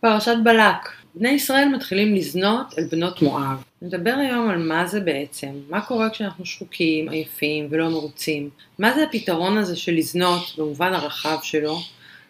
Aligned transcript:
פרשת 0.00 0.34
בלק. 0.44 0.88
בני 1.14 1.28
ישראל 1.28 1.68
מתחילים 1.68 2.14
לזנות 2.14 2.74
אל 2.78 2.84
בנות 2.90 3.22
מואב. 3.22 3.64
נדבר 3.82 4.14
היום 4.18 4.48
על 4.48 4.58
מה 4.58 4.86
זה 4.86 5.00
בעצם, 5.00 5.48
מה 5.68 5.80
קורה 5.80 6.10
כשאנחנו 6.10 6.46
שחוקים, 6.46 7.08
עייפים 7.08 7.68
ולא 7.70 7.88
מרוצים, 7.88 8.50
מה 8.78 8.94
זה 8.94 9.04
הפתרון 9.04 9.58
הזה 9.58 9.76
של 9.76 9.92
לזנות 9.92 10.54
במובן 10.58 10.92
הרחב 10.92 11.36
שלו, 11.42 11.78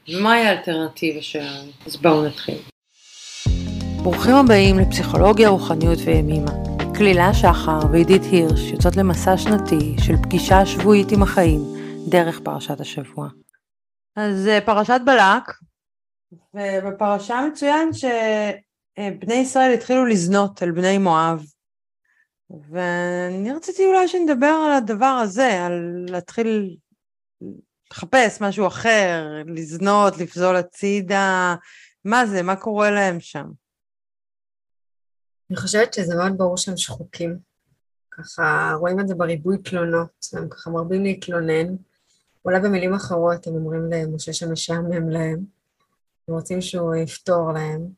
ומהי 0.08 0.46
האלטרנטיבה 0.46 1.22
שלנו. 1.22 1.70
אז 1.86 1.96
בואו 1.96 2.26
נתחיל. 2.26 2.58
ברוכים 4.02 4.34
הבאים 4.34 4.78
לפסיכולוגיה, 4.78 5.48
רוחניות 5.48 5.98
וימימה. 6.04 6.52
כלילה 6.98 7.34
שחר 7.34 7.80
ועידית 7.92 8.22
הירש 8.22 8.60
יוצאות 8.60 8.96
למסע 8.96 9.36
שנתי 9.36 9.96
של 10.04 10.14
פגישה 10.22 10.66
שבועית 10.66 11.12
עם 11.12 11.22
החיים 11.22 11.60
דרך 12.08 12.40
פרשת 12.40 12.80
השבוע. 12.80 13.28
אז 14.16 14.46
אה, 14.46 14.60
פרשת 14.60 15.00
בלק, 15.06 15.52
ובפרשה 16.32 17.40
מצוין 17.52 17.92
שבני 17.92 19.34
ישראל 19.34 19.74
התחילו 19.74 20.06
לזנות 20.06 20.62
אל 20.62 20.70
בני 20.70 20.98
מואב. 20.98 21.44
ואני 22.70 23.52
רציתי 23.52 23.86
אולי 23.86 24.08
שנדבר 24.08 24.62
על 24.66 24.72
הדבר 24.72 25.20
הזה, 25.22 25.66
על 25.66 26.06
להתחיל 26.08 26.76
לחפש 27.92 28.40
משהו 28.40 28.66
אחר, 28.66 29.26
לזנות, 29.46 30.18
לפזול 30.18 30.56
הצידה, 30.56 31.54
מה 32.04 32.26
זה, 32.26 32.42
מה 32.42 32.56
קורה 32.56 32.90
להם 32.90 33.20
שם? 33.20 33.46
אני 35.50 35.56
חושבת 35.56 35.94
שזה 35.94 36.14
מאוד 36.14 36.38
ברור 36.38 36.56
שהם 36.56 36.76
שחוקים. 36.76 37.38
ככה 38.10 38.72
רואים 38.78 39.00
את 39.00 39.08
זה 39.08 39.14
בריבוי 39.14 39.58
תלונות, 39.58 40.26
הם 40.32 40.48
ככה 40.48 40.70
מרבים 40.70 41.02
להתלונן. 41.04 41.66
אולי 42.44 42.60
במילים 42.60 42.94
אחרות 42.94 43.46
הם 43.46 43.54
אומרים 43.54 43.90
למשה 43.92 44.32
שמשעמם 44.32 45.10
להם, 45.10 45.57
הם 46.28 46.34
רוצים 46.34 46.60
שהוא 46.60 46.94
יפתור 46.94 47.52
להם. 47.52 47.88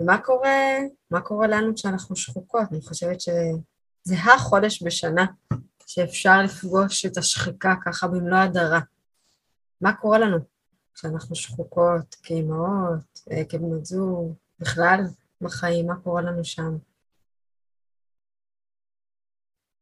ומה 0.00 0.18
קורה, 0.18 0.78
מה 1.10 1.20
קורה 1.20 1.46
לנו 1.46 1.74
כשאנחנו 1.74 2.16
שחוקות? 2.16 2.62
אני 2.72 2.80
חושבת 2.80 3.20
שזה 3.20 4.14
החודש 4.34 4.82
בשנה 4.82 5.26
שאפשר 5.86 6.42
לפגוש 6.44 7.06
את 7.06 7.16
השחיקה 7.16 7.74
ככה 7.84 8.08
במלוא 8.08 8.38
הדרה. 8.38 8.80
מה 9.80 9.92
קורה 9.92 10.18
לנו 10.18 10.36
כשאנחנו 10.94 11.34
שחוקות 11.36 12.16
כאימהות, 12.22 13.20
אה, 13.30 13.44
כבנות 13.48 13.86
זוג, 13.86 14.34
בכלל 14.58 15.00
בחיים, 15.40 15.86
מה 15.86 15.96
קורה 15.96 16.22
לנו 16.22 16.44
שם? 16.44 16.76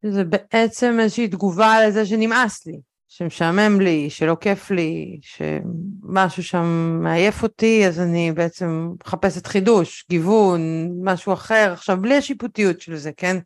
זה 0.02 0.24
בעצם 0.24 0.96
איזושהי 1.00 1.28
תגובה 1.28 1.86
לזה 1.86 2.06
שנמאס 2.06 2.66
לי. 2.66 2.80
שמשעמם 3.08 3.80
לי, 3.80 4.10
שלא 4.10 4.36
כיף 4.40 4.70
לי, 4.70 5.20
שמשהו 5.22 6.42
שם 6.42 6.98
מעייף 7.02 7.42
אותי, 7.42 7.86
אז 7.86 8.00
אני 8.00 8.32
בעצם 8.32 8.92
מחפשת 9.04 9.46
חידוש, 9.46 10.06
גיוון, 10.10 10.60
משהו 11.02 11.32
אחר, 11.32 11.70
עכשיו 11.72 11.96
בלי 12.00 12.16
השיפוטיות 12.16 12.80
של 12.80 12.96
זה, 12.96 13.12
כן? 13.16 13.36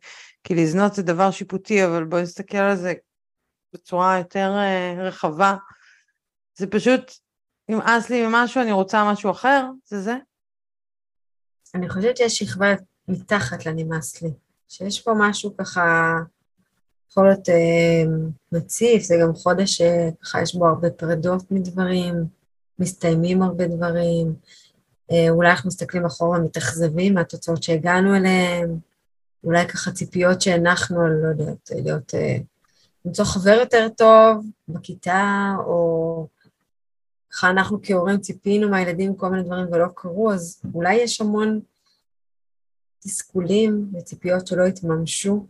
כי 0.43 0.55
לזנות 0.55 0.93
זה 0.93 1.03
דבר 1.03 1.31
שיפוטי, 1.31 1.85
אבל 1.85 2.03
בואי 2.03 2.21
נסתכל 2.21 2.57
על 2.57 2.75
זה 2.75 2.93
בצורה 3.73 4.17
יותר 4.17 4.53
uh, 4.55 5.01
רחבה. 5.01 5.55
זה 6.57 6.67
פשוט, 6.67 7.11
נמאס 7.69 8.09
לי 8.09 8.27
ממשהו, 8.27 8.61
אני 8.61 8.71
רוצה 8.71 9.11
משהו 9.11 9.31
אחר, 9.31 9.65
זה 9.85 10.01
זה. 10.01 10.15
אני 11.75 11.89
חושבת 11.89 12.17
שיש 12.17 12.37
שכבה 12.37 12.67
מתחת 13.07 13.65
לנמאס 13.65 14.21
לי, 14.21 14.29
שיש 14.67 15.01
פה 15.01 15.11
משהו 15.17 15.57
ככה 15.57 16.15
יכול 17.11 17.27
להיות 17.27 17.49
אה, 17.49 18.03
מציף, 18.51 19.03
זה 19.03 19.15
גם 19.21 19.33
חודש 19.33 19.81
שככה 19.81 20.41
יש 20.41 20.55
בו 20.55 20.67
הרבה 20.67 20.89
פרדות 20.89 21.51
מדברים, 21.51 22.15
מסתיימים 22.79 23.41
הרבה 23.41 23.67
דברים, 23.67 24.35
אה, 25.11 25.29
אולי 25.29 25.49
אנחנו 25.49 25.67
מסתכלים 25.67 26.05
אחורה 26.05 26.39
ומתאכזבים 26.39 27.13
מהתוצאות 27.13 27.63
שהגענו 27.63 28.15
אליהן, 28.15 28.79
אולי 29.43 29.67
ככה 29.67 29.91
ציפיות 29.91 30.41
שהנחנו, 30.41 31.07
לא 31.07 31.27
יודעת, 31.27 31.71
להיות, 31.75 32.13
אה, 32.13 32.37
למצוא 33.05 33.25
חבר 33.25 33.57
יותר 33.59 33.87
טוב 33.97 34.45
בכיתה, 34.67 35.53
או 35.65 36.27
ככה 37.31 37.49
אנחנו 37.49 37.79
כהורים 37.83 38.19
ציפינו 38.19 38.69
מהילדים 38.69 39.15
כל 39.15 39.29
מיני 39.29 39.43
דברים 39.43 39.65
ולא 39.71 39.87
קרו, 39.95 40.31
אז 40.31 40.61
אולי 40.73 40.95
יש 40.95 41.21
המון 41.21 41.59
תסכולים 42.99 43.91
וציפיות 43.93 44.47
שלא 44.47 44.65
התממשו. 44.65 45.45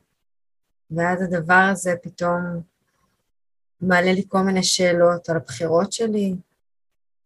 ואז 0.92 1.22
הדבר 1.22 1.68
הזה 1.72 1.94
פתאום 2.04 2.62
מעלה 3.82 4.14
לי 4.14 4.24
כל 4.28 4.42
מיני 4.42 4.64
שאלות 4.64 5.30
על 5.30 5.36
הבחירות 5.36 5.94
שלי, 5.94 6.36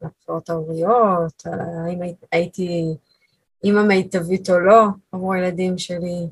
על 0.02 0.08
הבחירות 0.08 0.50
ההוריות, 0.50 1.44
על 1.46 1.60
האם 1.60 2.00
הייתי 2.32 2.98
אימא 3.64 3.84
מיטבית 3.84 4.50
או 4.50 4.60
לא 4.60 4.84
עבור 5.12 5.34
הילדים 5.34 5.78
שלי. 5.78 6.28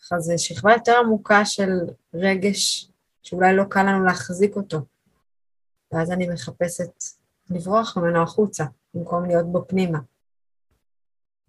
ככה 0.00 0.20
זו 0.20 0.32
שכבה 0.36 0.72
יותר 0.72 0.96
עמוקה 1.04 1.44
של 1.44 1.70
רגש 2.14 2.90
שאולי 3.22 3.56
לא 3.56 3.64
קל 3.64 3.82
לנו 3.82 4.04
להחזיק 4.04 4.56
אותו. 4.56 4.80
ואז 5.92 6.10
אני 6.10 6.28
מחפשת 6.28 7.04
לברוח 7.50 7.96
ממנו 7.96 8.22
החוצה, 8.22 8.64
במקום 8.94 9.24
להיות 9.24 9.46
בו 9.46 9.64
פנימה. 9.68 9.98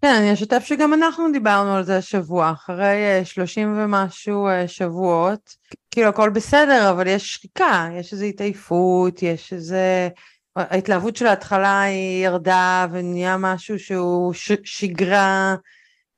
כן, 0.04 0.14
אני 0.14 0.32
אשתף 0.32 0.64
שגם 0.64 0.94
אנחנו 0.94 1.32
דיברנו 1.32 1.76
על 1.76 1.84
זה 1.84 1.96
השבוע, 1.96 2.52
אחרי 2.52 3.04
אה, 3.04 3.24
שלושים 3.24 3.78
ומשהו 3.78 4.48
אה, 4.48 4.68
שבועות, 4.68 5.56
כאילו 5.90 6.08
הכל 6.08 6.30
בסדר, 6.30 6.90
אבל 6.90 7.06
יש 7.06 7.32
שחיקה, 7.32 7.88
יש 7.98 8.12
איזו 8.12 8.24
התעייפות, 8.24 9.22
יש 9.22 9.52
איזה... 9.52 10.08
ההתלהבות 10.56 11.16
של 11.16 11.26
ההתחלה 11.26 11.82
היא 11.82 12.24
ירדה 12.24 12.86
ונהיה 12.92 13.36
משהו 13.36 13.78
שהוא 13.78 14.32
ש... 14.32 14.52
שגרה, 14.64 15.54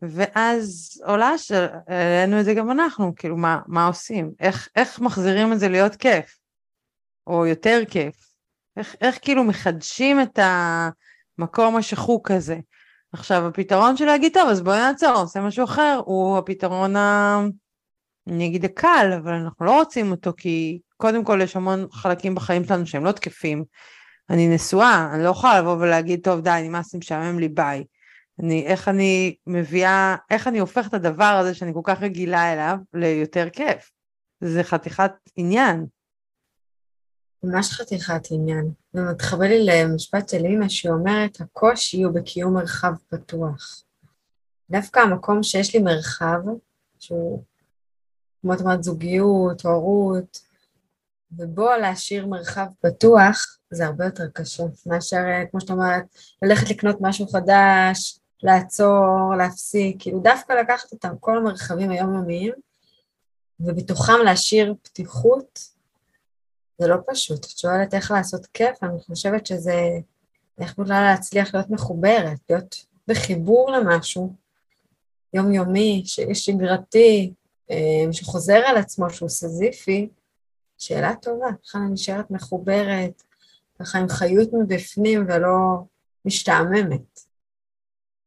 ואז 0.02 0.90
עולה 1.04 1.32
העלינו 1.88 2.40
את 2.40 2.44
זה 2.44 2.54
גם 2.54 2.70
אנחנו, 2.70 3.14
כאילו 3.16 3.36
מה, 3.36 3.60
מה 3.66 3.86
עושים? 3.86 4.30
איך, 4.40 4.68
איך 4.76 5.00
מחזירים 5.00 5.52
את 5.52 5.58
זה 5.58 5.68
להיות 5.68 5.96
כיף? 5.96 6.38
או 7.26 7.46
יותר 7.46 7.82
כיף? 7.90 8.14
איך, 8.76 8.96
איך 9.00 9.18
כאילו 9.22 9.44
מחדשים 9.44 10.20
את 10.22 10.38
המקום 11.38 11.76
השחוק 11.76 12.30
הזה? 12.30 12.56
עכשיו, 13.18 13.46
הפתרון 13.46 13.96
של 13.96 14.04
להגיד, 14.04 14.32
טוב, 14.34 14.48
אז 14.48 14.60
בואי 14.60 14.78
נעצור, 14.78 15.20
נעשה 15.20 15.40
משהו 15.40 15.64
אחר, 15.64 16.00
הוא 16.04 16.38
הפתרון 16.38 16.96
ה... 16.96 17.40
אני 18.28 18.46
אגיד 18.46 18.64
הקל, 18.64 19.20
אבל 19.22 19.32
אנחנו 19.32 19.66
לא 19.66 19.78
רוצים 19.78 20.10
אותו, 20.10 20.32
כי 20.36 20.78
קודם 20.96 21.24
כל 21.24 21.40
יש 21.42 21.56
המון 21.56 21.86
חלקים 21.92 22.34
בחיים 22.34 22.64
שלנו 22.64 22.86
שהם 22.86 23.04
לא 23.04 23.12
תקפים. 23.12 23.64
אני 24.30 24.48
נשואה, 24.48 25.10
אני 25.14 25.24
לא 25.24 25.28
יכולה 25.28 25.60
לבוא 25.60 25.76
ולהגיד, 25.76 26.20
טוב, 26.24 26.40
די, 26.40 26.60
נמאס 26.64 26.94
לי, 26.94 26.98
משעמם 26.98 27.38
לי, 27.38 27.48
ביי. 27.48 27.84
אני, 28.42 28.66
איך 28.66 28.88
אני 28.88 29.36
מביאה, 29.46 30.16
איך 30.30 30.48
אני 30.48 30.58
הופכת 30.58 30.88
את 30.88 30.94
הדבר 30.94 31.24
הזה 31.40 31.54
שאני 31.54 31.72
כל 31.74 31.80
כך 31.84 32.02
רגילה 32.02 32.52
אליו 32.52 32.76
ליותר 32.94 33.48
כיף. 33.52 33.90
זה 34.40 34.64
חתיכת 34.64 35.12
עניין. 35.36 35.86
ממש 37.46 37.72
חתיכת 37.72 38.22
עניין. 38.30 38.70
ומתחבר 38.94 39.44
לי 39.44 39.66
למשפט 39.66 40.28
של 40.28 40.44
אימא 40.44 40.68
שאומרת, 40.68 41.40
הקושי 41.40 42.02
הוא 42.02 42.14
בקיום 42.14 42.54
מרחב 42.54 42.92
פתוח. 43.08 43.82
דווקא 44.70 45.00
המקום 45.00 45.42
שיש 45.42 45.74
לי 45.74 45.82
מרחב, 45.82 46.38
שהוא, 46.98 47.42
כמו 48.42 48.54
את 48.54 48.60
אומרת, 48.60 48.82
זוגיות, 48.82 49.64
הורות, 49.64 50.40
ובו 51.32 51.68
להשאיר 51.80 52.26
מרחב 52.26 52.66
פתוח, 52.80 53.58
זה 53.70 53.86
הרבה 53.86 54.04
יותר 54.04 54.28
קשה, 54.32 54.64
מאשר, 54.86 55.22
כמו 55.50 55.60
שאת 55.60 55.70
אומרת, 55.70 56.04
ללכת 56.42 56.70
לקנות 56.70 56.96
משהו 57.00 57.28
חדש, 57.28 58.18
לעצור, 58.42 59.34
להפסיק, 59.38 59.96
כאילו 59.98 60.20
דווקא 60.20 60.52
לקחת 60.52 60.92
את 60.94 61.04
כל 61.20 61.38
המרחבים 61.38 61.90
היומיומיים, 61.90 62.52
ובתוכם 63.60 64.18
להשאיר 64.24 64.74
פתיחות 64.82 65.75
זה 66.78 66.88
לא 66.88 66.96
פשוט. 67.10 67.44
את 67.44 67.58
שואלת 67.58 67.94
איך 67.94 68.10
לעשות 68.10 68.46
כיף, 68.46 68.82
אני 68.82 69.00
חושבת 69.06 69.46
שזה 69.46 69.90
איך 70.58 70.78
בכלל 70.78 71.02
להצליח 71.02 71.54
להיות 71.54 71.70
מחוברת, 71.70 72.38
להיות 72.50 72.86
בחיבור 73.08 73.70
למשהו 73.70 74.32
יומיומי, 75.34 76.02
שגרתי, 76.34 77.32
אה, 77.70 78.12
שחוזר 78.12 78.62
על 78.66 78.76
עצמו, 78.76 79.10
שהוא 79.10 79.28
סזיפי, 79.28 80.08
שאלה 80.78 81.14
טובה, 81.14 81.46
איך 81.46 81.76
אני 81.76 81.92
נשארת 81.92 82.30
מחוברת, 82.30 83.22
ככה 83.80 83.98
עם 83.98 84.08
חיות 84.08 84.48
מבפנים 84.52 85.26
ולא 85.28 85.82
משתעממת. 86.24 87.20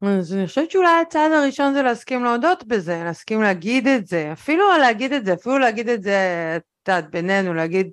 אז 0.02 0.34
אני 0.34 0.48
חושבת 0.48 0.72
שאולי 0.72 1.02
הצעד 1.02 1.32
הראשון 1.32 1.74
זה 1.74 1.82
להסכים 1.82 2.24
להודות 2.24 2.64
בזה, 2.64 3.02
להסכים 3.04 3.42
להגיד 3.42 3.88
את 3.88 4.08
זה, 4.08 4.34
אפילו 4.34 4.78
להגיד 4.78 5.14
את 5.14 5.26
זה, 5.26 5.34
אפילו 5.34 5.58
להגיד 5.58 5.90
את 5.90 6.04
זה, 6.04 6.18
את 6.58 6.88
יודעת, 6.88 7.12
בינינו, 7.12 7.54
להגיד, 7.54 7.92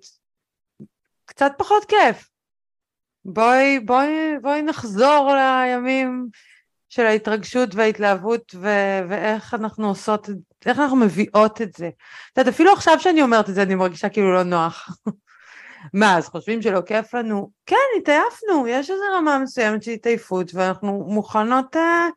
קצת 1.37 1.53
פחות 1.59 1.85
כיף. 1.85 2.29
בואי, 3.25 3.81
בואי, 3.81 4.39
בואי 4.43 4.63
נחזור 4.63 5.35
לימים 5.35 6.29
של 6.89 7.07
ההתרגשות 7.07 7.75
וההתלהבות 7.75 8.55
ו- 8.55 9.01
ואיך 9.09 9.55
אנחנו 9.55 9.89
עושות, 9.89 10.29
איך 10.67 10.79
אנחנו 10.79 10.97
מביאות 10.97 11.63
את 11.63 11.73
זה. 11.75 11.87
את 12.33 12.39
יודעת, 12.39 12.55
אפילו 12.55 12.73
עכשיו 12.73 13.01
שאני 13.01 13.23
אומרת 13.23 13.49
את 13.49 13.55
זה 13.55 13.63
אני 13.63 13.75
מרגישה 13.75 14.09
כאילו 14.09 14.35
לא 14.35 14.43
נוח. 14.43 14.89
מה, 16.01 16.19
אז 16.19 16.29
חושבים 16.29 16.63
שלא 16.63 16.81
כיף 16.81 17.15
לנו? 17.15 17.51
כן, 17.67 17.77
התעייפנו, 17.99 18.67
יש 18.69 18.91
איזו 18.91 19.03
רמה 19.17 19.39
מסוימת 19.39 19.83
של 19.83 19.91
התעייפות, 19.91 20.55
ואנחנו 20.55 21.05
מוכנות 21.09 21.77
אה, 21.77 22.09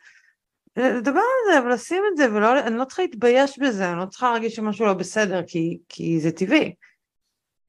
לדבר 0.77 1.19
על 1.19 1.53
זה 1.53 1.65
ולשים 1.65 2.03
את 2.11 2.17
זה, 2.17 2.33
ואני 2.33 2.77
לא 2.77 2.85
צריכה 2.85 3.01
להתבייש 3.01 3.59
בזה, 3.59 3.91
אני 3.91 3.99
לא 3.99 4.05
צריכה 4.05 4.31
להרגיש 4.31 4.55
שמשהו 4.55 4.85
לא 4.85 4.93
בסדר, 4.93 5.41
כי, 5.47 5.77
כי 5.89 6.19
זה 6.19 6.31
טבעי. 6.31 6.73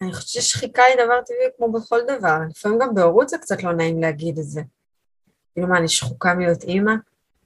אני 0.02 0.12
חושבת 0.12 0.43
ששחיקה 0.43 0.82
היא 0.82 1.05
דבר 1.05 1.20
טבעי 1.26 1.49
כמו 1.56 1.73
בכל 1.73 2.00
דבר, 2.08 2.38
לפעמים 2.50 2.79
גם 2.79 2.94
בהורות 2.94 3.29
זה 3.29 3.38
קצת 3.38 3.62
לא 3.62 3.73
נעים 3.73 4.00
להגיד 4.00 4.38
את 4.38 4.44
זה. 4.44 4.62
כאילו 5.52 5.69
מה, 5.69 5.79
אני 5.79 5.88
שחוקה 5.88 6.35
מלהיות 6.35 6.62
אימא? 6.62 6.93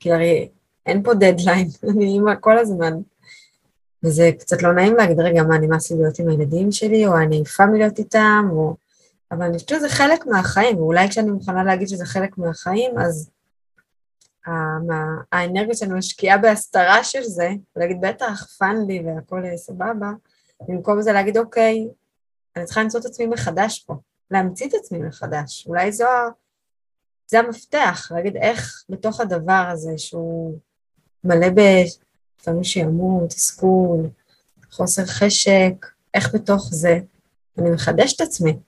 כי 0.01 0.13
הרי 0.13 0.49
אין 0.87 1.03
פה 1.03 1.15
דדליין, 1.15 1.69
אני 1.91 2.05
אימא 2.05 2.33
כל 2.41 2.59
הזמן. 2.59 2.93
וזה 4.03 4.31
קצת 4.39 4.63
לא 4.63 4.73
נעים 4.73 4.97
להגיד, 4.97 5.21
רגע, 5.21 5.43
מה, 5.43 5.59
נמאס 5.59 5.91
לי 5.91 5.97
להיות 5.97 6.19
עם 6.19 6.29
הילדים 6.29 6.73
שלי, 6.73 7.07
או 7.07 7.17
אני 7.17 7.37
עייפה 7.37 7.67
מלהיות 7.67 7.99
איתם, 7.99 8.49
או... 8.51 8.77
אבל 9.31 9.43
אני 9.43 9.55
חושבת 9.55 9.69
שזה 9.69 9.89
חלק 9.89 10.27
מהחיים, 10.27 10.79
ואולי 10.79 11.09
כשאני 11.09 11.31
מוכנה 11.31 11.65
להגיד 11.65 11.89
שזה 11.89 12.07
חלק 12.07 12.39
מהחיים, 12.39 12.99
אז 12.99 13.31
האנרגיה 15.33 15.75
שאני 15.75 15.95
משקיעה 15.95 16.39
בהסתרה 16.39 17.05
של 17.05 17.23
זה, 17.23 17.51
ולהגיד, 17.77 18.01
בטח, 18.01 18.47
fun 18.59 18.77
לי 18.87 19.03
והכל 19.07 19.43
סבבה, 19.57 20.11
במקום 20.69 21.03
זה 21.03 21.13
להגיד, 21.13 21.39
אוקיי, 21.39 21.89
אני 22.57 22.65
צריכה 22.65 22.83
למצוא 22.83 23.01
את 23.01 23.05
עצמי 23.05 23.27
מחדש 23.27 23.85
פה, 23.87 23.95
להמציא 24.31 24.69
את 24.69 24.75
עצמי 24.75 24.99
מחדש. 24.99 25.67
אולי 25.67 25.93
זו, 25.93 26.07
זה 27.27 27.39
המפתח, 27.39 28.13
להגיד 28.15 28.37
איך 28.37 28.85
בתוך 28.89 29.21
הדבר 29.21 29.69
הזה, 29.73 29.99
שהוא 29.99 30.59
מלא 31.25 31.47
לפעמים 32.41 32.65
שעמום, 32.65 33.27
תסכול, 33.29 34.09
חוסר 34.71 35.07
חשק, 35.07 35.87
איך 36.15 36.35
בתוך 36.35 36.69
זה 36.73 36.99
אני 37.59 37.71
מחדש 37.71 38.15
את 38.15 38.21
עצמי. 38.21 38.59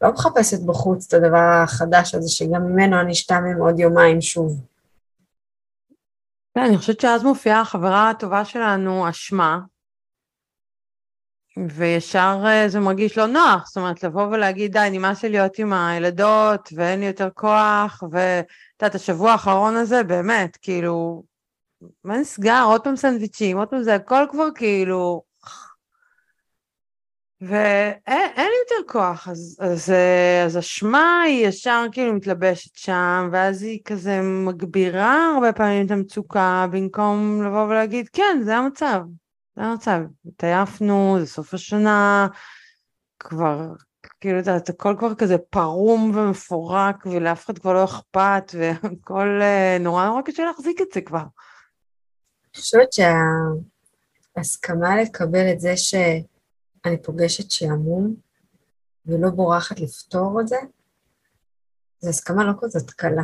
לא 0.00 0.12
מחפשת 0.12 0.60
בחוץ 0.66 1.06
את 1.06 1.14
הדבר 1.14 1.62
החדש 1.64 2.14
הזה, 2.14 2.28
שגם 2.28 2.62
ממנו 2.62 3.00
אני 3.00 3.12
אשתעמם 3.12 3.60
עוד 3.60 3.80
יומיים 3.80 4.20
שוב. 4.20 4.60
כן, 6.54 6.60
אני 6.60 6.78
חושבת 6.78 7.00
שאז 7.00 7.24
מופיעה 7.24 7.60
החברה 7.60 8.10
הטובה 8.10 8.44
שלנו, 8.44 9.10
אשמה, 9.10 9.60
וישר 11.66 12.42
אה, 12.46 12.68
זה 12.68 12.80
מרגיש 12.80 13.18
לא 13.18 13.26
נוח, 13.26 13.66
זאת 13.66 13.76
אומרת, 13.76 14.02
לבוא 14.02 14.26
ולהגיד, 14.26 14.72
די, 14.72 14.88
נמאס 14.92 15.22
לי 15.22 15.28
להיות 15.28 15.58
עם 15.58 15.72
הילדות, 15.72 16.68
ואין 16.74 17.00
לי 17.00 17.06
יותר 17.06 17.28
כוח, 17.34 18.02
ואת 18.10 18.46
יודעת, 18.82 18.94
השבוע 18.94 19.32
האחרון 19.32 19.76
הזה, 19.76 20.02
באמת, 20.02 20.56
כאילו, 20.56 21.22
מה 22.04 22.18
נסגר? 22.18 22.64
עוד 22.66 22.84
פעם 22.84 22.96
סנדוויצ'ים, 22.96 23.58
עוד 23.58 23.68
פעם 23.68 23.82
זה, 23.82 23.94
הכל 23.94 24.24
כבר 24.30 24.48
כאילו... 24.54 25.22
ואין 27.40 28.00
לי 28.36 28.58
יותר 28.68 28.92
כוח, 28.92 29.28
אז, 29.28 29.56
אז, 29.60 29.90
אה, 29.90 30.44
אז 30.44 30.58
אשמה 30.58 31.22
היא 31.22 31.46
ישר 31.46 31.86
כאילו 31.92 32.14
מתלבשת 32.14 32.76
שם, 32.76 33.28
ואז 33.32 33.62
היא 33.62 33.80
כזה 33.84 34.20
מגבירה 34.22 35.32
הרבה 35.34 35.52
פעמים 35.52 35.86
את 35.86 35.90
המצוקה, 35.90 36.66
במקום 36.70 37.42
לבוא 37.46 37.64
ולהגיד, 37.64 38.08
כן, 38.12 38.40
זה 38.44 38.56
המצב, 38.56 39.00
זה 39.58 39.64
המצב, 39.64 40.00
התעייפנו, 40.26 41.16
זה 41.20 41.26
סוף 41.26 41.54
השנה, 41.54 42.28
כבר, 43.18 43.72
כאילו, 44.20 44.40
אתה 44.40 44.50
יודעת, 44.50 44.68
הכל 44.68 44.96
כבר 44.98 45.14
כזה 45.14 45.38
פרום 45.38 46.16
ומפורק, 46.16 47.06
ולאף 47.06 47.44
אחד 47.44 47.58
כבר 47.58 47.72
לא 47.72 47.84
אכפת, 47.84 48.52
והכל 48.54 49.38
אה, 49.42 49.76
נורא 49.80 50.06
נורא 50.06 50.22
קשה 50.22 50.44
להחזיק 50.44 50.80
את 50.80 50.86
זה 50.94 51.00
כבר. 51.00 51.18
אני 51.18 51.28
חושבת 52.56 52.88
שההסכמה 54.36 55.02
לקבל 55.02 55.52
את 55.52 55.60
זה 55.60 55.76
שאני 55.76 57.02
פוגשת 57.02 57.50
שעמום 57.50 58.14
ולא 59.06 59.30
בורחת 59.30 59.80
לפתור 59.80 60.40
את 60.40 60.48
זה, 60.48 60.56
זו 62.00 62.08
הסכמה 62.08 62.44
לא 62.44 62.52
כזאת 62.60 62.90
קלה. 62.90 63.22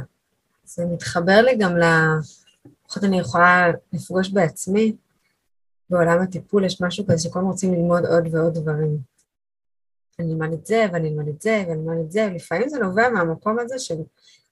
זה 0.64 0.84
מתחבר 0.86 1.40
לי 1.40 1.56
גם 1.58 1.76
ל... 1.76 1.84
לפחות 2.84 3.04
אני 3.04 3.20
יכולה 3.20 3.66
לפגוש 3.92 4.28
בעצמי, 4.28 4.96
בעולם 5.90 6.22
הטיפול 6.22 6.64
יש 6.64 6.80
משהו 6.80 7.04
כזה 7.04 7.28
הזמן 7.28 7.42
רוצים 7.42 7.74
ללמוד 7.74 8.06
עוד 8.06 8.34
ועוד 8.34 8.54
דברים. 8.54 8.98
אני 10.18 10.32
אלמד 10.32 10.52
את 10.52 10.66
זה, 10.66 10.86
ואני 10.92 11.08
אלמד 11.08 11.28
את 11.28 11.42
זה, 11.42 11.64
ואני 11.68 11.80
אלמד 11.80 12.04
את 12.04 12.12
זה, 12.12 12.28
ולפעמים 12.30 12.68
זה 12.68 12.78
נובע 12.78 13.08
מהמקום 13.08 13.58
הזה 13.58 13.78
של 13.78 13.94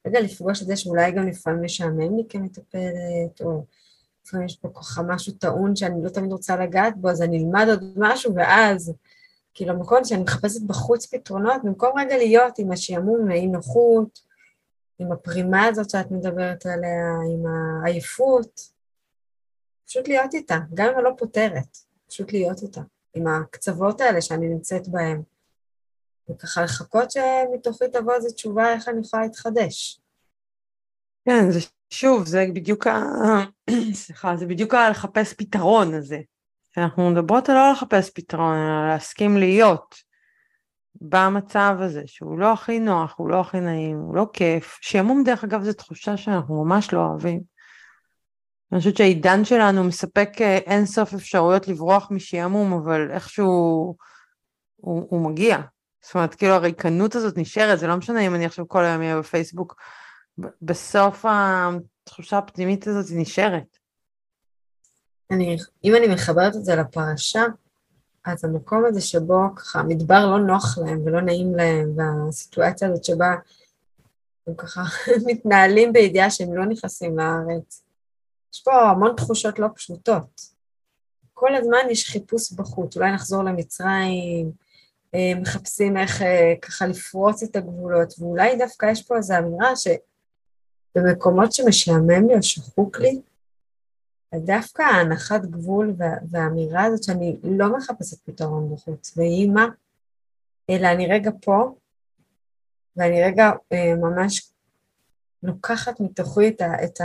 רגע 0.07 0.21
לפגוש 0.21 0.63
את 0.63 0.67
זה 0.67 0.77
שאולי 0.77 1.13
גם 1.13 1.27
לפעמים 1.27 1.63
משעמם 1.63 2.17
לי 2.17 2.23
כמטפלת, 2.29 3.41
או 3.41 3.65
לפעמים 4.25 4.47
יש 4.47 4.57
פה 4.57 4.69
ככה 4.75 5.03
משהו 5.03 5.33
טעון 5.33 5.77
שאני 5.77 6.05
לא 6.05 6.09
תמיד 6.09 6.33
רוצה 6.33 6.57
לגעת 6.57 6.97
בו, 6.97 7.11
אז 7.11 7.23
אני 7.23 7.39
אלמד 7.39 7.67
עוד 7.69 7.85
משהו, 7.97 8.35
ואז, 8.35 8.93
כאילו, 9.55 9.73
המקום 9.73 10.05
שאני 10.05 10.23
מחפשת 10.23 10.63
בחוץ 10.67 11.07
פתרונות, 11.07 11.63
במקום 11.65 11.99
רגע 11.99 12.17
להיות 12.17 12.59
עם 12.59 12.73
השעמום, 12.73 13.31
האי 13.31 13.47
נוחות, 13.47 14.21
עם 14.99 15.13
הפרימה 15.13 15.65
הזאת 15.65 15.91
שאת 15.91 16.11
מדברת 16.11 16.67
עליה, 16.67 17.17
עם 17.33 17.45
העייפות, 17.47 18.61
פשוט 19.87 20.09
להיות 20.09 20.35
איתה, 20.35 20.59
גם 20.75 20.89
אם 20.89 20.95
אני 20.95 21.05
לא 21.05 21.11
פותרת, 21.19 21.79
פשוט 22.09 22.33
להיות 22.33 22.63
איתה, 22.63 22.81
עם 23.15 23.27
הקצוות 23.27 24.01
האלה 24.01 24.23
שאני 24.23 24.49
נמצאת 24.49 24.89
בהן. 24.89 25.23
וככה 26.31 26.63
לחכות 26.63 27.11
שמתוכי 27.11 27.85
תבוא 27.93 28.15
איזו 28.15 28.35
תשובה 28.35 28.73
איך 28.73 28.89
אני 28.89 29.01
יכולה 29.01 29.23
להתחדש. 29.23 30.01
כן, 31.25 31.51
זה 31.51 31.59
שוב, 31.91 32.27
זה 32.27 32.47
בדיוק 32.55 32.87
ה... 32.87 33.03
סליחה, 33.93 34.37
זה 34.37 34.47
בדיוק 34.47 34.75
ה... 34.75 34.91
לחפש 34.91 35.35
פתרון 35.35 35.95
הזה. 35.95 36.21
אנחנו 36.77 37.11
מדברות 37.11 37.49
על 37.49 37.55
לא 37.55 37.73
לחפש 37.73 38.11
פתרון, 38.11 38.57
אלא 38.57 38.89
להסכים 38.89 39.37
להיות 39.37 39.95
במצב 41.01 41.77
הזה, 41.81 42.03
שהוא 42.07 42.39
לא 42.39 42.53
הכי 42.53 42.81
נוח, 42.81 43.15
הוא 43.17 43.29
לא 43.29 43.41
הכי 43.41 43.61
נעים, 43.61 43.97
הוא 43.99 44.17
לא 44.17 44.27
כיף. 44.33 44.79
שעמום, 44.81 45.25
דרך 45.25 45.45
אגב, 45.45 45.63
זו 45.63 45.73
תחושה 45.73 46.17
שאנחנו 46.17 46.65
ממש 46.65 46.93
לא 46.93 47.01
אוהבים. 47.07 47.52
אני 48.73 48.79
חושבת 48.79 48.97
שהעידן 48.97 49.45
שלנו 49.45 49.85
מספק 49.85 50.29
אה, 50.41 50.57
אינסוף 50.57 51.15
אפשרויות 51.15 51.69
לברוח 51.69 52.11
משעמום, 52.11 52.73
אבל 52.73 53.11
איכשהו 53.11 53.97
הוא, 54.77 55.07
הוא 55.09 55.31
מגיע. 55.31 55.59
זאת 56.05 56.15
אומרת, 56.15 56.35
כאילו 56.35 56.53
הריקנות 56.53 57.15
הזאת 57.15 57.39
נשארת, 57.39 57.79
זה 57.79 57.87
לא 57.87 57.97
משנה 57.97 58.27
אם 58.27 58.35
אני 58.35 58.47
עכשיו 58.47 58.69
כל 58.69 58.85
היום 58.85 59.01
אהיה 59.01 59.19
בפייסבוק 59.19 59.77
בסוף 60.63 61.25
התחושה 61.29 62.39
הפנימית 62.39 62.87
הזאת 62.87 63.09
היא 63.09 63.21
נשארת. 63.21 63.79
אני, 65.31 65.57
אם 65.85 65.97
אני 65.97 66.15
מחברת 66.15 66.57
את 66.57 66.65
זה 66.65 66.77
לפרשה, 66.77 67.45
אז 68.25 68.45
המקום 68.45 68.85
הזה 68.85 69.01
שבו 69.01 69.41
ככה 69.57 69.81
המדבר 69.81 70.27
לא 70.31 70.39
נוח 70.39 70.79
להם 70.79 71.03
ולא 71.05 71.21
נעים 71.21 71.55
להם, 71.55 71.95
והסיטואציה 71.97 72.89
הזאת 72.89 73.05
שבה 73.05 73.35
הם 74.47 74.55
ככה 74.55 74.83
מתנהלים 75.29 75.93
בידיעה 75.93 76.31
שהם 76.31 76.55
לא 76.55 76.65
נכנסים 76.67 77.19
לארץ, 77.19 77.83
יש 78.53 78.63
פה 78.63 78.83
המון 78.91 79.17
תחושות 79.17 79.59
לא 79.59 79.67
פשוטות. 79.75 80.41
כל 81.35 81.55
הזמן 81.55 81.91
יש 81.91 82.11
חיפוש 82.11 82.53
בחוץ, 82.53 82.97
אולי 82.97 83.13
נחזור 83.13 83.43
למצרים, 83.43 84.53
אה, 85.15 85.33
מחפשים 85.41 85.97
איך 85.97 86.23
אה, 86.23 86.55
ככה 86.63 86.87
לפרוץ 86.87 87.43
את 87.43 87.57
הגבולות, 87.57 88.15
ואולי 88.19 88.57
דווקא 88.57 88.87
יש 88.87 89.03
פה 89.03 89.17
איזו 89.17 89.35
אמירה 89.39 89.77
ש... 89.77 89.89
במקומות 90.95 91.53
שמשעמם 91.53 92.29
לי 92.29 92.37
או 92.37 92.43
שחוק 92.43 92.99
לי, 93.01 93.21
דווקא 94.35 94.83
ההנחת 94.83 95.41
גבול 95.41 95.95
והאמירה 96.31 96.85
הזאת 96.85 97.03
שאני 97.03 97.37
לא 97.43 97.77
מחפשת 97.77 98.19
פתרון 98.25 98.75
בחוץ, 98.75 99.17
והיא 99.17 99.51
מה? 99.51 99.67
אלא 100.71 100.87
אני 100.87 101.07
רגע 101.07 101.31
פה, 101.43 101.75
ואני 102.97 103.25
רגע 103.25 103.51
אה, 103.73 103.95
ממש 103.95 104.53
לוקחת 105.43 106.01
מתוכי 106.01 106.49
את, 106.49 106.61
ה, 106.61 106.85
את 106.85 107.01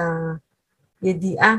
הידיעה 1.02 1.56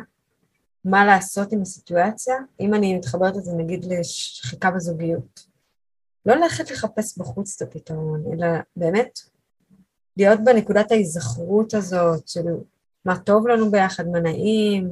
מה 0.84 1.04
לעשות 1.04 1.52
עם 1.52 1.62
הסיטואציה, 1.62 2.36
אם 2.60 2.74
אני 2.74 2.96
מתחברת 2.96 3.36
לזה 3.36 3.52
נגיד 3.52 3.84
לשחיקה 3.84 4.70
בזוגיות. 4.70 5.46
לא 6.26 6.34
ללכת 6.34 6.70
לחפש 6.70 7.18
בחוץ 7.18 7.62
את 7.62 7.68
הפתרון, 7.68 8.22
אלא 8.32 8.46
באמת 8.76 9.18
להיות 10.16 10.40
בנקודת 10.44 10.92
ההיזכרות 10.92 11.74
הזאת 11.74 12.28
של 12.28 12.44
מה 13.04 13.18
טוב 13.18 13.48
לנו 13.48 13.70
ביחד, 13.70 14.06
מה 14.06 14.20
נעים, 14.20 14.90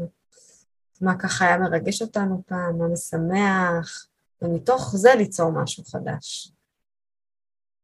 מה 1.00 1.18
ככה 1.18 1.44
היה 1.44 1.58
מרגש 1.58 2.02
אותנו 2.02 2.42
פעם, 2.46 2.78
מה 2.78 2.88
משמח, 2.88 4.06
ומתוך 4.42 4.96
זה 4.96 5.14
ליצור 5.14 5.50
משהו 5.50 5.84
חדש. 5.84 6.52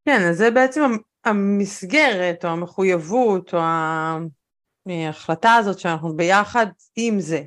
כן, 0.05 0.21
אז 0.31 0.37
זה 0.37 0.51
בעצם 0.51 0.81
המסגרת 1.25 2.45
או 2.45 2.51
המחויבות 2.51 3.55
או 3.55 3.61
ההחלטה 4.87 5.55
הזאת 5.55 5.79
שאנחנו 5.79 6.17
ביחד 6.17 6.67
עם 6.97 7.21
זה. 7.21 7.43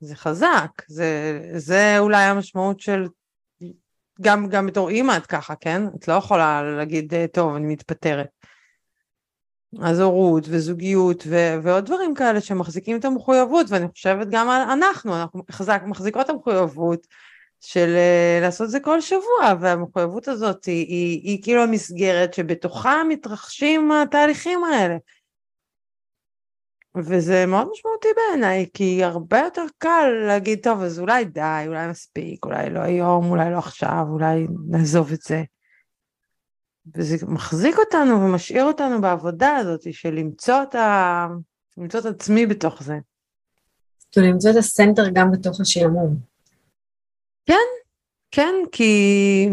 זה 0.00 0.16
חזק, 0.16 0.82
זה, 0.86 1.40
זה 1.56 1.98
אולי 1.98 2.24
המשמעות 2.24 2.80
של, 2.80 3.06
גם, 4.20 4.48
גם 4.48 4.66
בתור 4.66 4.88
אימא 4.88 5.16
את 5.16 5.26
ככה, 5.26 5.54
כן? 5.54 5.82
את 5.98 6.08
לא 6.08 6.12
יכולה 6.12 6.62
להגיד, 6.62 7.12
טוב, 7.32 7.54
אני 7.54 7.66
מתפטרת. 7.66 8.28
אז 9.82 10.00
הורות 10.00 10.44
וזוגיות 10.48 11.24
ו- 11.26 11.56
ועוד 11.62 11.86
דברים 11.86 12.14
כאלה 12.14 12.40
שמחזיקים 12.40 12.96
את 12.96 13.04
המחויבות, 13.04 13.66
ואני 13.68 13.88
חושבת 13.88 14.26
גם 14.30 14.50
אנחנו, 14.50 15.16
אנחנו 15.16 15.42
חזק, 15.50 15.82
מחזיקות 15.86 16.24
את 16.24 16.30
המחויבות 16.30 17.06
של 17.60 17.94
אה, 17.96 18.38
לעשות 18.42 18.70
זה 18.70 18.80
כל 18.80 19.00
שבוע, 19.00 19.54
והמחויבות 19.60 20.28
הזאת 20.28 20.64
היא, 20.64 20.86
היא, 20.86 21.20
היא 21.22 21.42
כאילו 21.42 21.62
המסגרת 21.62 22.34
שבתוכה 22.34 23.02
מתרחשים 23.08 23.92
התהליכים 23.92 24.64
האלה. 24.64 24.96
וזה 26.96 27.46
מאוד 27.46 27.68
משמעותי 27.72 28.08
בעיניי, 28.16 28.66
כי 28.74 29.04
הרבה 29.04 29.38
יותר 29.38 29.64
קל 29.78 30.08
להגיד, 30.26 30.60
טוב, 30.62 30.82
אז 30.82 31.00
אולי 31.00 31.24
די, 31.24 31.64
אולי 31.66 31.86
מספיק, 31.86 32.44
אולי 32.44 32.70
לא 32.70 32.80
היום, 32.80 33.30
אולי 33.30 33.50
לא 33.50 33.58
עכשיו, 33.58 34.04
אולי 34.08 34.46
נעזוב 34.68 35.12
את 35.12 35.20
זה. 35.20 35.42
וזה 36.96 37.26
מחזיק 37.26 37.78
אותנו 37.78 38.20
ומשאיר 38.20 38.64
אותנו 38.64 39.00
בעבודה 39.00 39.56
הזאת 39.56 39.92
של 39.92 40.10
למצוא 40.10 40.62
את, 40.62 40.74
ה... 40.74 41.26
למצוא 41.78 42.00
את 42.00 42.04
עצמי 42.04 42.46
בתוך 42.46 42.82
זה. 42.82 42.98
כאילו 44.12 44.26
למצוא 44.26 44.50
את 44.50 44.56
ה 44.56 44.63
center 44.63 45.02
גם 45.12 45.32
בתוך 45.32 45.60
השעמום. 45.60 46.16
כן, 47.46 47.66
כן, 48.30 48.54
כי... 48.72 49.48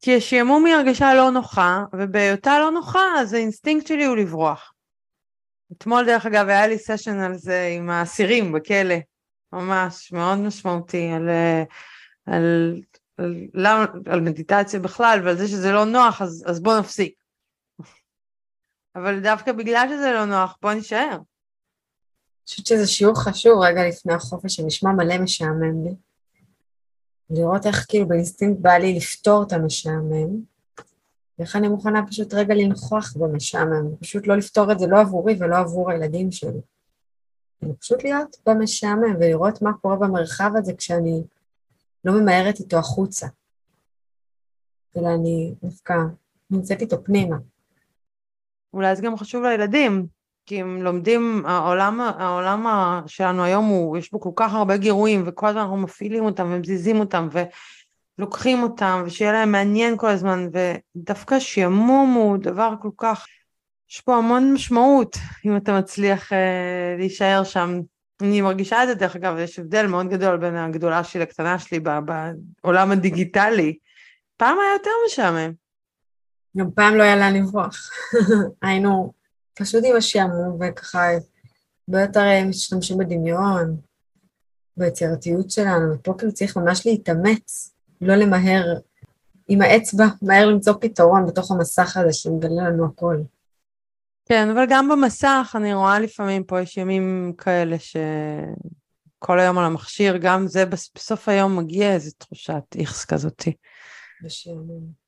כי 0.00 0.16
השעמום 0.16 0.66
היא 0.66 0.74
הרגשה 0.74 1.14
לא 1.14 1.30
נוחה, 1.30 1.84
ובהיותה 1.92 2.58
לא 2.58 2.70
נוחה, 2.70 3.04
אז 3.18 3.32
האינסטינקט 3.32 3.86
שלי 3.86 4.04
הוא 4.04 4.16
לברוח. 4.16 4.73
אתמול, 5.78 6.06
דרך 6.06 6.26
אגב, 6.26 6.48
היה 6.48 6.66
לי 6.66 6.78
סשן 6.78 7.18
על 7.18 7.34
זה 7.34 7.74
עם 7.76 7.90
האסירים 7.90 8.52
בכלא, 8.52 8.94
ממש, 9.52 10.12
מאוד 10.12 10.38
משמעותי, 10.38 11.08
על, 11.08 11.28
על, 12.26 12.80
על, 13.16 13.46
על, 13.66 13.86
על 14.06 14.20
מדיטציה 14.20 14.80
בכלל, 14.80 15.20
ועל 15.24 15.36
זה 15.36 15.48
שזה 15.48 15.72
לא 15.72 15.84
נוח, 15.84 16.22
אז, 16.22 16.44
אז 16.46 16.62
בוא 16.62 16.78
נפסיק. 16.78 17.14
אבל 18.96 19.20
דווקא 19.20 19.52
בגלל 19.52 19.86
שזה 19.90 20.12
לא 20.12 20.24
נוח, 20.24 20.58
בוא 20.62 20.72
נישאר. 20.72 21.10
אני 21.12 22.48
חושבת 22.48 22.66
שזה 22.66 22.86
שיעור 22.86 23.22
חשוב 23.22 23.62
רגע 23.62 23.88
לפני 23.88 24.14
החופש, 24.14 24.54
שנשמע 24.54 24.92
מלא 24.92 25.18
משעמם 25.18 25.84
לי. 25.84 25.94
לראות 27.30 27.66
איך 27.66 27.86
כאילו 27.88 28.08
באינסטינקט 28.08 28.60
בא 28.60 28.72
לי 28.72 28.96
לפתור 28.96 29.42
את 29.42 29.52
המשעמם, 29.52 30.53
ואיך 31.38 31.56
אני 31.56 31.68
מוכנה 31.68 32.06
פשוט 32.06 32.34
רגע 32.34 32.54
לנכוח 32.54 33.16
במשעמם, 33.16 33.96
פשוט 34.00 34.26
לא 34.26 34.36
לפתור 34.36 34.72
את 34.72 34.78
זה 34.78 34.86
לא 34.86 35.00
עבורי 35.00 35.36
ולא 35.38 35.56
עבור 35.56 35.90
הילדים 35.90 36.32
שלי. 36.32 36.60
אלא 37.62 37.72
פשוט 37.80 38.04
להיות 38.04 38.36
במשעמם 38.46 39.16
ולראות 39.20 39.62
מה 39.62 39.72
קורה 39.72 39.96
במרחב 39.96 40.50
הזה 40.56 40.74
כשאני 40.74 41.22
לא 42.04 42.12
ממהרת 42.12 42.60
איתו 42.60 42.76
החוצה, 42.76 43.26
אלא 44.96 45.08
אני 45.14 45.54
דווקא 45.62 45.94
נמצאת 46.50 46.80
איתו 46.80 47.04
פנימה. 47.04 47.36
אולי 48.72 48.96
זה 48.96 49.02
גם 49.02 49.16
חשוב 49.16 49.44
לילדים, 49.44 50.06
כי 50.46 50.60
הם 50.60 50.82
לומדים, 50.82 51.42
העולם, 51.46 52.00
העולם 52.00 52.66
שלנו 53.06 53.44
היום 53.44 53.66
הוא, 53.66 53.96
יש 53.96 54.12
בו 54.12 54.20
כל 54.20 54.30
כך 54.36 54.54
הרבה 54.54 54.76
גירויים, 54.76 55.22
וכל 55.26 55.46
הזמן 55.46 55.60
אנחנו 55.60 55.76
מפעילים 55.76 56.24
אותם 56.24 56.50
ומזיזים 56.52 57.00
אותם, 57.00 57.28
ולוקחים 58.18 58.62
אותם, 58.62 59.02
ושיהיה 59.06 59.32
להם 59.32 59.52
מעניין 59.52 59.96
כל 59.96 60.08
הזמן, 60.08 60.48
ודווקא 60.52 61.38
שעמום 61.38 62.14
הוא 62.14 62.36
דבר 62.36 62.74
כל 62.82 62.90
כך, 62.96 63.26
יש 63.90 64.00
פה 64.00 64.16
המון 64.16 64.52
משמעות, 64.52 65.16
אם 65.46 65.56
אתה 65.56 65.78
מצליח 65.78 66.32
אה, 66.32 66.94
להישאר 66.98 67.44
שם. 67.44 67.80
אני 68.22 68.40
מרגישה 68.40 68.82
את 68.82 68.88
זה, 68.88 68.94
דרך 68.94 69.16
אגב, 69.16 69.38
יש 69.38 69.58
הבדל 69.58 69.86
מאוד 69.86 70.08
גדול 70.08 70.36
בין 70.36 70.56
הגדולה 70.56 71.04
שלי 71.04 71.20
לקטנה 71.20 71.58
שלי 71.58 71.80
בעולם 71.80 72.90
הדיגיטלי. 72.90 73.78
פעם 74.36 74.58
היה 74.58 74.72
יותר 74.72 74.90
משעמם. 75.06 75.52
גם 76.56 76.70
פעם 76.70 76.94
לא 76.94 77.02
היה 77.02 77.16
לאן 77.16 77.34
לברוח. 77.34 77.90
היינו 78.62 79.12
פשוט 79.54 79.84
עם 79.84 79.96
השעמום, 79.96 80.58
וככה 80.60 81.08
הרבה 81.88 82.00
יותר 82.02 82.20
אה, 82.20 82.44
משתמשים 82.44 82.98
בדמיון, 82.98 83.76
ביצירתיות 84.76 85.50
שלנו, 85.50 85.94
ופה 85.94 86.14
כאילו 86.18 86.32
צריך 86.32 86.56
ממש 86.56 86.86
להתאמץ, 86.86 87.73
לא 88.04 88.14
למהר 88.14 88.64
עם 89.48 89.62
האצבע, 89.62 90.04
מהר 90.22 90.46
למצוא 90.46 90.74
פתרון 90.80 91.26
בתוך 91.26 91.50
המסך 91.50 91.96
הזה 91.96 92.12
שמגלה 92.12 92.68
לנו 92.68 92.86
הכל. 92.86 93.16
כן, 94.26 94.50
אבל 94.50 94.64
גם 94.68 94.88
במסך 94.88 95.52
אני 95.54 95.74
רואה 95.74 95.98
לפעמים 95.98 96.44
פה 96.44 96.60
יש 96.60 96.76
ימים 96.76 97.32
כאלה 97.38 97.76
שכל 97.78 99.40
היום 99.40 99.58
על 99.58 99.64
המכשיר, 99.64 100.16
גם 100.16 100.46
זה 100.46 100.64
בסוף 100.66 101.28
היום 101.28 101.56
מגיע 101.56 101.94
איזו 101.94 102.10
תחושת 102.18 102.62
איכס 102.78 103.04
כזאתי. 103.04 103.52
בשעמום. 104.24 105.04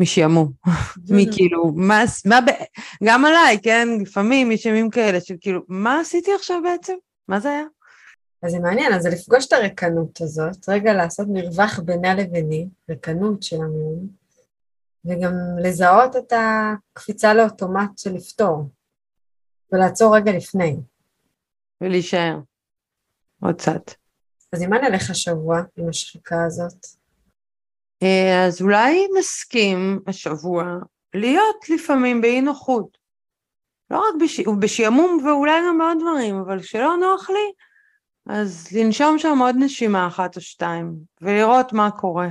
משעמום, 0.00 0.52
מכאילו, 1.16 1.72
מה, 1.76 2.04
מה, 2.24 2.38
גם 3.04 3.24
עליי, 3.24 3.58
כן, 3.62 3.88
לפעמים 4.00 4.52
יש 4.52 4.66
ימים 4.66 4.90
כאלה 4.90 5.20
של 5.20 5.34
כאילו, 5.40 5.60
מה 5.68 6.00
עשיתי 6.00 6.34
עכשיו 6.34 6.62
בעצם? 6.62 6.94
מה 7.28 7.40
זה 7.40 7.48
היה? 7.50 7.64
אז 8.42 8.50
זה 8.52 8.58
מעניין, 8.58 8.92
אז 8.92 9.02
זה 9.02 9.08
לפגוש 9.10 9.46
את 9.46 9.52
הרקנות 9.52 10.20
הזאת, 10.20 10.68
רגע 10.68 10.92
לעשות 10.92 11.26
מרווח 11.30 11.78
בינה 11.78 12.14
לביני, 12.14 12.68
רקנות 12.90 13.42
של 13.42 13.56
המום, 13.56 14.08
וגם 15.04 15.32
לזהות 15.62 16.16
את 16.16 16.32
הקפיצה 16.32 17.34
לאוטומט 17.34 17.98
של 17.98 18.14
לפתור, 18.14 18.68
ולעצור 19.72 20.16
רגע 20.16 20.32
לפני. 20.32 20.76
ולהישאר. 21.80 22.38
עוד 23.42 23.54
קצת. 23.54 23.90
אז 24.52 24.62
אם 24.62 24.74
אני 24.74 24.86
אלך 24.86 25.10
השבוע 25.10 25.60
עם 25.76 25.88
השחיקה 25.88 26.44
הזאת? 26.44 26.86
אה, 28.02 28.46
אז 28.46 28.62
אולי 28.62 29.06
נסכים 29.18 30.00
השבוע 30.06 30.64
להיות 31.14 31.68
לפעמים 31.68 32.20
באי 32.20 32.40
נוחות. 32.40 32.98
לא 33.90 33.98
רק 33.98 34.22
בש... 34.22 34.40
בשעמום 34.60 35.24
ואולי 35.24 35.60
גם 35.68 35.78
בעוד 35.78 35.98
דברים, 36.00 36.36
אבל 36.36 36.60
כשלא 36.62 36.96
נוח 36.96 37.30
לי, 37.30 37.52
אז 38.26 38.68
לנשום 38.72 39.18
שם 39.18 39.38
עוד 39.40 39.54
נשימה 39.58 40.06
אחת 40.06 40.36
או 40.36 40.40
שתיים, 40.40 40.94
ולראות 41.22 41.72
מה 41.72 41.90
קורה. 41.90 42.28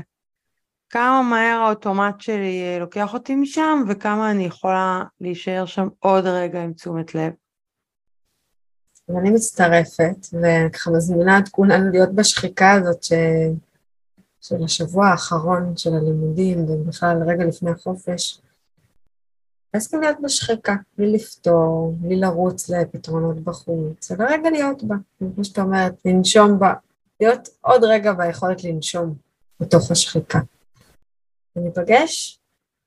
כמה 0.90 1.22
מהר 1.30 1.62
האוטומט 1.62 2.22
שלי 2.22 2.62
אה, 2.64 2.80
לוקח 2.80 3.14
אותי 3.14 3.36
משם, 3.36 3.84
וכמה 3.88 4.32
אני 4.32 4.46
יכולה 4.46 5.04
להישאר 5.22 5.66
שם 5.66 5.88
עוד 6.00 6.25
רגע 6.25 6.64
עם 6.64 6.74
תשומת 6.74 7.16
לב. 7.16 7.32
אני 9.10 9.30
מצטרפת, 9.30 10.18
וככה 10.34 10.92
מזמינה 10.92 11.40
את 11.40 11.50
כולנו 11.50 11.92
להיות 11.92 12.16
בשחיקה 12.16 12.72
הזאת 12.72 13.04
ש... 13.04 13.14
של 14.42 14.64
השבוע 14.64 15.08
האחרון 15.08 15.78
של 15.78 15.94
הלימודים, 15.94 16.66
ובכלל 16.70 17.18
רגע 17.28 17.46
לפני 17.46 17.72
החופש, 17.72 18.42
גם 19.94 20.01
להיות 20.01 20.17
בשחיקה, 20.24 20.75
בלי 20.98 21.12
לפתור, 21.12 21.96
בלי 21.98 22.15
לרוץ 22.15 22.70
לפתרונות 22.70 23.39
בחוץ, 23.39 24.12
אלא 24.12 24.25
רגע 24.29 24.50
להיות 24.50 24.84
בה, 24.84 24.96
כמו 25.36 25.44
שאתה 25.46 25.62
אומרת, 25.62 25.94
לנשום 26.05 26.60
בה, 26.60 26.74
להיות 27.20 27.50
עוד 27.62 27.84
רגע 27.84 28.13
ביכולת 28.13 28.63
לנשום 28.63 29.15
בתוך 29.60 29.91
השחיקה. 29.91 30.39
וניפגש? 31.55 32.39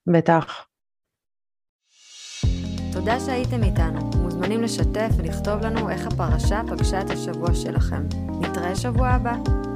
בטח. 0.06 0.66
תודה 2.92 3.20
שהייתם 3.20 3.62
איתנו. 3.62 4.10
מוזמנים 4.22 4.62
לשתף 4.62 5.08
ולכתוב 5.16 5.60
לנו 5.60 5.90
איך 5.90 6.06
הפרשה 6.06 6.62
פגשה 6.70 7.00
את 7.00 7.10
השבוע 7.10 7.54
שלכם. 7.54 8.06
נתראה 8.40 8.76
שבוע 8.76 9.08
הבא. 9.08 9.67